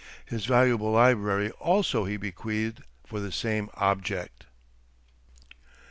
His 0.25 0.47
valuable 0.47 0.91
library, 0.91 1.51
also, 1.59 2.05
he 2.05 2.17
bequeathed 2.17 2.81
for 3.05 3.19
the 3.19 3.31
same 3.31 3.69
object. 3.75 4.47